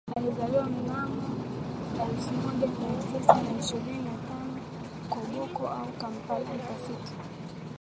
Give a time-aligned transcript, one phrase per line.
[0.17, 1.45] alizaliwa mnamo
[2.03, 4.61] elfu moja Mia Tisa na ishirini na tano
[5.09, 7.13] Koboko au Kampala Mtafiti